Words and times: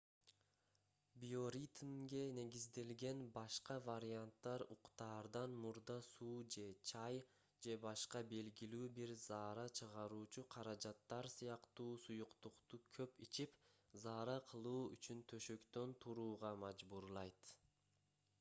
биоритмге 1.23 2.21
негизделген 2.37 3.19
башка 3.33 3.75
варианттар 3.89 4.63
уктаардан 4.75 5.51
мурда 5.65 5.97
суу 6.07 6.31
же 6.55 6.63
чай 6.91 7.19
же 7.67 7.75
башка 7.83 8.21
белгилүү 8.31 8.89
бир 8.99 9.13
заара 9.25 9.65
чыгаруучу 9.81 10.43
каражаттар 10.55 11.29
сыяктуу 11.35 11.89
суюктукту 12.07 12.79
көп 12.99 13.21
ичип 13.27 13.59
заара 14.07 14.37
кылуу 14.53 14.81
үчүн 14.97 15.21
төшөктөн 15.33 15.93
турууга 16.07 16.51
мажбурлайт 16.65 17.55